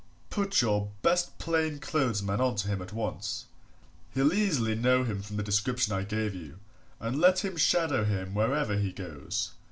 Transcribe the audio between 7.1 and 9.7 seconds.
let him shadow him wherever he goes.